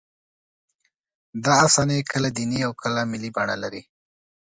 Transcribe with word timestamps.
دا 1.45 1.53
افسانې 1.65 1.97
کله 2.11 2.29
دیني 2.37 2.59
او 2.67 2.71
کله 2.81 3.01
ملي 3.11 3.29
بڼه 3.35 3.55
لري. 3.63 3.81